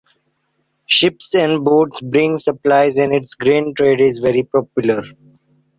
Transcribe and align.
Ships 0.87 1.31
and 1.35 1.63
boats 1.63 2.01
bring 2.01 2.39
supplies 2.39 2.97
and 2.97 3.13
its 3.13 3.35
grain 3.35 3.75
trade 3.75 4.01
is 4.01 4.17
very 4.17 4.41
popular. 4.41 5.03